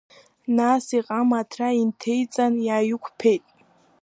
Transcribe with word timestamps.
Нас 0.57 0.85
иҟама 0.97 1.37
аҭра 1.41 1.69
инҭеиҵан, 1.81 2.53
иааиқәԥеит. 2.67 3.43